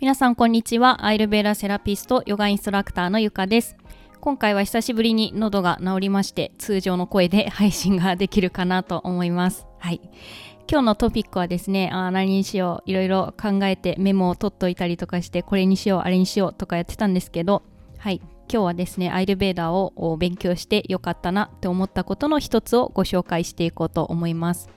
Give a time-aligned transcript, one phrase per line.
[0.00, 1.04] 皆さんこんにちは。
[1.04, 3.76] アイルベーラセラピストヨガインストラクターのゆかです。
[4.22, 9.66] 今回は久しぶりに喉が治りまして通常の声で 配信ができるかなと思います。
[9.78, 10.00] はい。
[10.70, 17.62] 今日のトピックはですねあ何にしよういろいろ考えてメモを取っといたりとかしてこれにしようあれにしようとかやってたんですけど
[17.98, 18.22] はい。
[18.50, 24.70] 今日はですねアイルベーダーを勉強してよかったなって思ったことの一つをご紹介していこうと思います。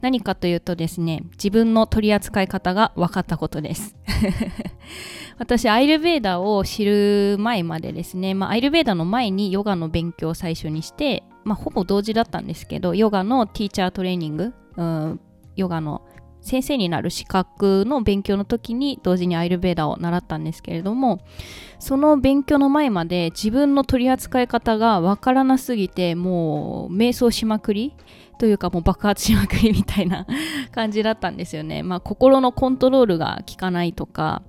[0.00, 3.96] 何かというとですね自分の取り扱い方が分かったことです。
[5.38, 15.20] 私アイルベーダを知る前までですね、まあ、アイルベーダの前にヨガの勉強を最初にして、まあ、ほぼ同時だったんですけどヨガのティーチャートレーニング、うん、
[15.54, 16.02] ヨガの
[16.46, 21.20] 先生になる資格の勉強の時に同時にアイルベーダを習ったんですけれども
[21.80, 27.96] その勉強の前まで自分の取り扱い方がわからなすぎてもう瞑想しまくり
[28.38, 30.24] というかもう爆発しまくりみたいな
[30.70, 31.82] 感じだったんですよね。
[31.82, 34.42] まあ心のコントロールが効かないとか、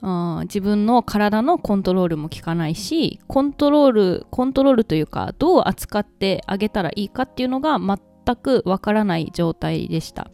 [0.00, 10.30] うん、自分の体のコントロールも効かないしコントロールコントロールというかどう扱ってあげたらいいかっていうのが全くわからない状態でした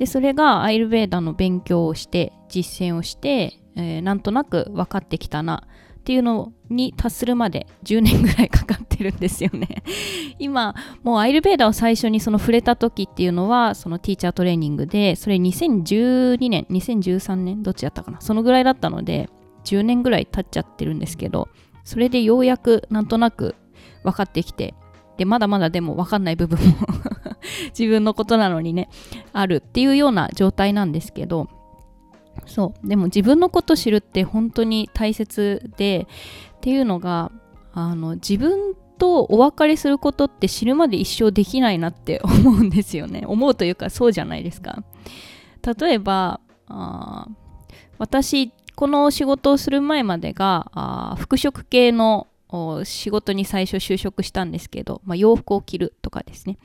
[0.00, 9.82] でそれがアイルベーダの勉強をして実践をして、えー、なんとなく分かってきたなっていうのに達するまで10年ぐらいかかってるんですよね。
[10.40, 18.22] 今もうアイルベーダを最初にその触れた時っていうのはそのティーチャートレーニングでそれ2012年2013年どっちだったかな。
[18.22, 19.28] そのぐらいだったので
[19.64, 21.50] 10年ぐらい経っちゃってるんですけど
[21.84, 23.54] それでようやくなんとなく
[24.02, 24.72] 分かってきて
[25.20, 26.64] でまだまだでも分かんない部分も
[27.78, 28.88] 自分のことなのにね
[29.34, 31.46] あるっていうような状態なんですけど
[32.46, 32.88] そう。
[32.88, 36.06] でも自分のこと知るって本当に大切で
[36.56, 37.32] っていうのが
[37.74, 43.24] あの自分とお別れすることって知るまで一生できないなって 思うんですよね。
[43.26, 44.82] 思うというかそうじゃないですか。
[45.78, 47.28] 例えばあ
[47.98, 52.26] 私この仕事をする前までが服飾系の
[52.84, 56.58] 仕事に最初就職したんですけど、まあ、洋服を着るとかですね。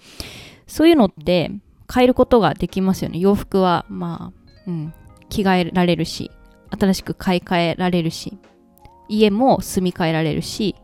[0.68, 1.51] そういうのって
[1.94, 3.19] 変えることができますよね。
[3.19, 4.94] 洋服はまあ、うん、
[5.29, 6.31] 着替えられるし
[6.72, 8.38] 新しく買い替えられるし
[9.07, 10.75] 家も住み替えられるし、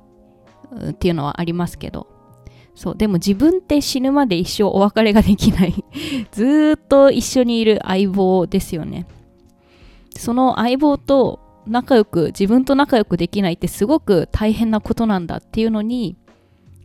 [0.71, 2.07] うん、っていうのはありますけど。
[2.73, 5.83] そうでも自分って死ぬまで一生お別れができない。
[6.31, 9.05] ずっと一緒にいる相棒ですよね。
[10.15, 11.39] その相棒と
[11.71, 16.17] 仲良く自分と仲良くできないってすごく大変なことなんだっていうのに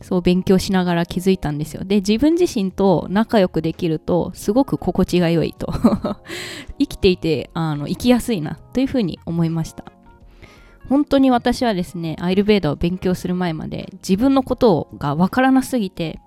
[0.03, 1.85] そう勉強しながら気づいたんですよ。
[1.85, 5.73] で、自分自身と仲良くできると、すごく心地が良いと。
[6.79, 9.85] 生きていて、あの、生きやすいな、というふうに思いました。
[10.89, 16.21] 本当に私はですね、アイルベーダを勉強する前まで、自分のことがわからなすぎて、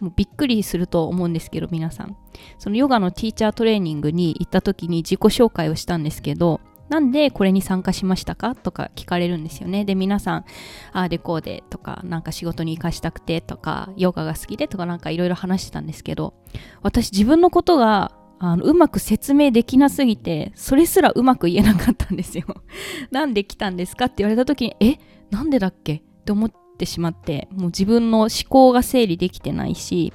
[0.00, 2.16] もうびっくりすると思うんですけど、皆さん。
[2.58, 6.60] そのヨガのティーチャートレーニングに行った時に自己紹介をしたんですけど、
[6.92, 8.54] なんでこれに参加しましたか？
[8.54, 9.86] とか聞かれるんですよね。
[9.86, 10.44] で、皆さん、
[10.92, 16.34] ああでこうでとか、なんか仕事に生かしたくてとか、ヨガが好きでとかなんかいろいろ話してたんですけど、
[16.82, 22.44] 私自分のことがあのうまく説明できなすぎて、それすらうまく言えなかったんですよ。
[23.10, 24.98] なんで来たんですかって言われた時に、え？
[25.30, 25.94] なんでだっけ？
[25.94, 30.12] って思ってしまって、もう自分の思考が整理できてないし、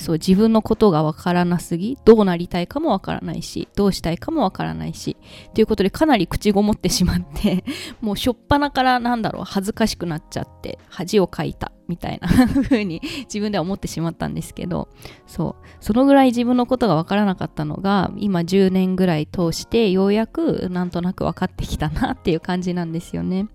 [0.00, 5.16] そう自分のことがわからなすぎどうなりたいかもわからないしどうしたいかもわからないし
[5.54, 7.64] ということでかなり口ごもってしまって
[8.00, 12.28] もうしょっぱなからなんだろう恥ずかしくなっちゃって恥をかいたみたいな
[12.62, 14.88] 風に自分では思ってしまったんですけど
[15.26, 23.48] そうそのぐらい自分のことがわからなかったのが今10年ぐらい通してようやくなんとなく分かってきたなっていう感じなんですよね。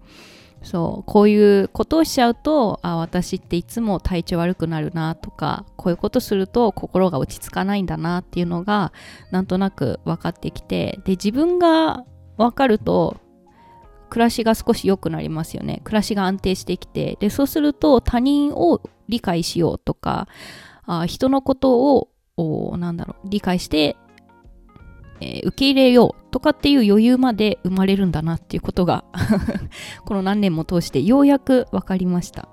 [0.65, 8.91] そうこういうことをしちゃうとあ私っていつも体調悪くなるなとかこういうことすると心が落ち着かないんだなっていうのが
[9.29, 12.03] なんとなく分かってきてで自分が
[12.37, 13.17] 分かると
[14.09, 15.81] 暮らしが少し良くなりますよね。
[15.83, 17.17] 暮らしが安定してきて。
[17.19, 20.27] でそうすると他人を理解しようとか
[20.85, 23.95] あ人のことをなんだろう理解して
[25.21, 29.05] えー、受け入れようとかっていう余裕まで生まれるんだなっていうことが
[30.05, 32.49] この何年も通してようやく分かりました。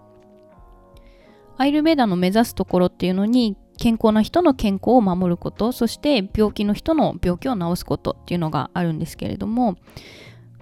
[1.58, 9.76] アイルベーダの目指すところっていうのに健康な人の健康を守ることそして病気の人の病気を治すことっていうのがあるんですけれども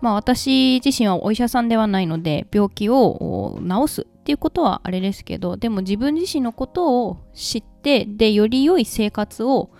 [0.00, 9.70] まあ私自身はお医者さんではないので病気を治すっていうことはあれですけどでも自分自身のことを知ってでより良い生活を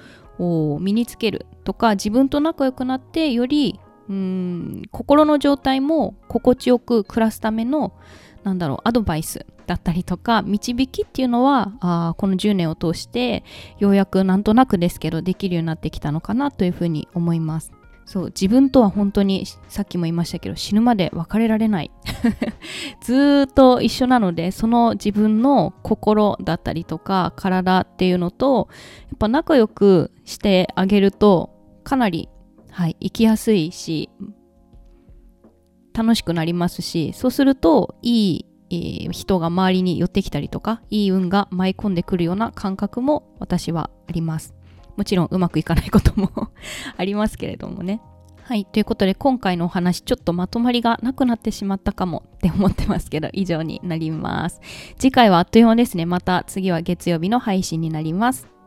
[0.41, 3.79] を身につけるとか自分と仲良くなってより
[4.09, 7.93] うん心の状態も心地よく暮らすための
[8.43, 13.45] なんだろうアドバイスだったりとか導きっていうのはあこの10年を通して
[13.79, 17.80] ようやくなんとなくですけどできるようになってきたのかなというふうに思います。
[18.05, 21.91] そう自分とは本当にさっきも言いましたけど死ぬまで別れられない。
[23.03, 28.69] ずっと一緒なのでその自分の心だったりとか体っていうのと
[29.09, 31.51] やっぱ仲良くしてあげると
[31.85, 32.29] かなり、
[32.71, 34.11] はい、生きやすいし
[35.93, 44.60] 楽しくなりますしそうするといい人が周りに寄ってきたりとかいい運が舞い込んでくるような感覚も私はあります。
[45.01, 46.31] もちろんうまくいかないことも
[46.99, 48.03] ありますけれどもね。
[48.43, 48.67] はい。
[48.67, 54.61] ということで、今回のお話、ちょっとまとまりがなくなってしまったかもって思ってますけど、以上になります。
[54.99, 56.05] 次回はあっという間ですね。
[56.05, 58.60] また次は月曜日の配信になります。